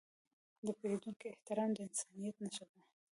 د 0.65 0.67
پیرودونکي 0.79 1.25
احترام 1.29 1.69
د 1.73 1.77
انسانیت 1.87 2.35
نښه 2.43 2.65
ده. 2.71 2.81